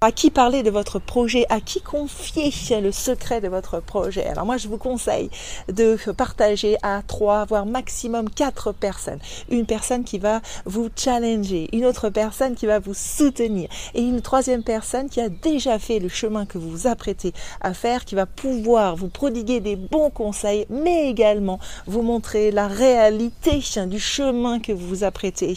À 0.00 0.12
qui 0.12 0.30
parler 0.30 0.62
de 0.62 0.70
votre 0.70 1.00
projet? 1.00 1.44
À 1.48 1.60
qui 1.60 1.80
confier 1.80 2.52
le 2.80 2.92
secret 2.92 3.40
de 3.40 3.48
votre 3.48 3.80
projet? 3.80 4.24
Alors 4.26 4.46
moi, 4.46 4.56
je 4.56 4.68
vous 4.68 4.76
conseille 4.76 5.28
de 5.66 5.96
partager 6.12 6.76
à 6.84 7.02
trois, 7.04 7.44
voire 7.46 7.66
maximum 7.66 8.30
quatre 8.30 8.70
personnes. 8.70 9.18
Une 9.50 9.66
personne 9.66 10.04
qui 10.04 10.20
va 10.20 10.40
vous 10.66 10.88
challenger, 10.94 11.68
une 11.72 11.84
autre 11.84 12.10
personne 12.10 12.54
qui 12.54 12.66
va 12.66 12.78
vous 12.78 12.94
soutenir 12.94 13.68
et 13.92 14.00
une 14.00 14.22
troisième 14.22 14.62
personne 14.62 15.08
qui 15.08 15.20
a 15.20 15.28
déjà 15.28 15.80
fait 15.80 15.98
le 15.98 16.08
chemin 16.08 16.46
que 16.46 16.58
vous 16.58 16.70
vous 16.70 16.86
apprêtez 16.86 17.32
à 17.60 17.74
faire, 17.74 18.04
qui 18.04 18.14
va 18.14 18.26
pouvoir 18.26 18.94
vous 18.94 19.08
prodiguer 19.08 19.58
des 19.58 19.74
bons 19.74 20.10
conseils, 20.10 20.64
mais 20.70 21.10
également 21.10 21.58
vous 21.88 22.02
montrer 22.02 22.52
la 22.52 22.68
réalité 22.68 23.58
du 23.88 23.98
chemin 23.98 24.60
que 24.60 24.70
vous 24.70 24.86
vous 24.86 25.02
apprêtez 25.02 25.52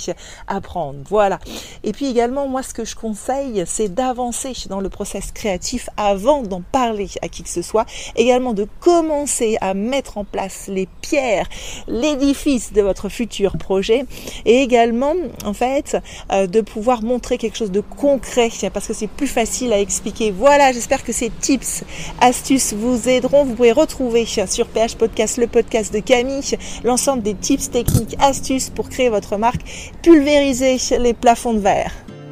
à 0.48 0.62
prendre. 0.62 0.98
Voilà. 1.10 1.38
Et 1.84 1.92
puis 1.92 2.08
également, 2.08 2.48
moi, 2.48 2.64
ce 2.64 2.74
que 2.74 2.86
je 2.86 2.96
conseille, 2.96 3.64
c'est 3.68 3.94
d'avancer 3.94 4.31
dans 4.68 4.80
le 4.80 4.90
process 4.90 5.32
créatif 5.32 5.90
avant 5.98 6.42
d'en 6.42 6.62
parler 6.62 7.08
à 7.22 7.28
qui 7.28 7.44
que 7.44 7.50
ce 7.50 7.62
soit. 7.62 7.86
Également 8.16 8.54
de 8.54 8.68
commencer 8.80 9.58
à 9.62 9.74
mettre 9.74 10.18
en 10.18 10.24
place 10.24 10.66
les 10.68 10.88
pierres, 11.02 11.48
l'édifice 11.88 12.74
de 12.74 12.82
votre 12.82 13.10
futur 13.10 13.58
projet. 13.58 14.06
Et 14.46 14.62
également, 14.62 15.14
en 15.46 15.54
fait, 15.54 15.98
euh, 16.32 16.48
de 16.48 16.62
pouvoir 16.62 17.04
montrer 17.04 17.38
quelque 17.38 17.58
chose 17.58 17.72
de 17.72 17.82
concret 17.82 18.50
parce 18.74 18.88
que 18.88 18.94
c'est 18.94 19.08
plus 19.08 19.28
facile 19.28 19.74
à 19.74 19.80
expliquer. 19.80 20.32
Voilà, 20.32 20.72
j'espère 20.72 21.04
que 21.04 21.12
ces 21.12 21.30
tips, 21.30 21.84
astuces 22.20 22.74
vous 22.74 23.10
aideront. 23.10 23.44
Vous 23.44 23.56
pouvez 23.56 23.72
retrouver 23.72 24.26
sur 24.26 24.68
PH 24.68 24.96
Podcast, 24.96 25.38
le 25.38 25.48
podcast 25.48 25.94
de 25.94 26.00
Camille, 26.00 26.58
l'ensemble 26.84 27.24
des 27.24 27.36
tips 27.36 27.72
techniques, 27.72 28.16
astuces 28.20 28.70
pour 28.70 28.90
créer 28.90 29.10
votre 29.10 29.38
marque, 29.38 29.62
pulvériser 30.02 30.78
les 31.00 31.14
plafonds 31.14 31.54
de 31.54 31.60
verre. 31.60 31.92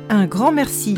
Un 0.10 0.26
grand 0.26 0.52
merci 0.52 0.98